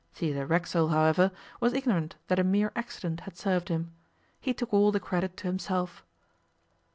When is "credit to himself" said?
4.99-6.03